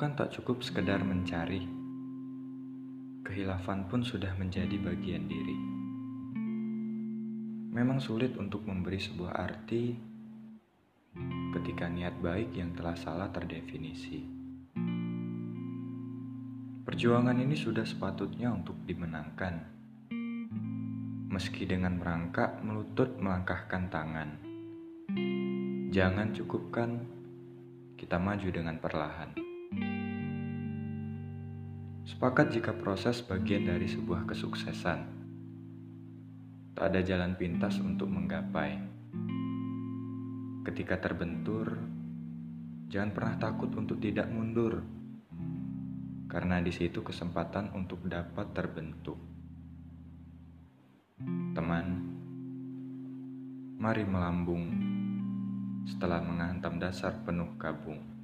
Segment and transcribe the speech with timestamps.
[0.00, 1.68] kan tak cukup sekedar mencari.
[3.20, 5.58] Kehilafan pun sudah menjadi bagian diri.
[7.76, 9.92] Memang sulit untuk memberi sebuah arti
[11.52, 14.24] ketika niat baik yang telah salah terdefinisi.
[16.88, 19.68] Perjuangan ini sudah sepatutnya untuk dimenangkan.
[21.28, 24.30] Meski dengan merangkak melutut melangkahkan tangan.
[25.92, 27.21] Jangan cukupkan
[28.02, 29.30] kita maju dengan perlahan.
[32.02, 35.06] Sepakat jika proses bagian dari sebuah kesuksesan.
[36.74, 38.74] Tak ada jalan pintas untuk menggapai.
[40.66, 41.78] Ketika terbentur,
[42.90, 44.82] jangan pernah takut untuk tidak mundur.
[46.26, 49.22] Karena di situ kesempatan untuk dapat terbentuk.
[51.54, 51.86] Teman,
[53.78, 54.91] mari melambung
[55.86, 58.21] setelah menghantam dasar penuh kabung.